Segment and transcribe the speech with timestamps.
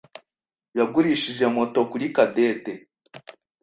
[0.77, 2.71] yagurishije moto kuri Cadette.